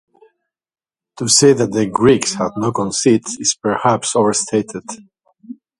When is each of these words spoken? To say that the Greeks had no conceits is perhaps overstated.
To 1.17 1.27
say 1.27 1.53
that 1.53 1.73
the 1.73 1.85
Greeks 1.85 2.33
had 2.33 2.53
no 2.57 2.71
conceits 2.71 3.37
is 3.39 3.53
perhaps 3.53 4.15
overstated. 4.15 4.85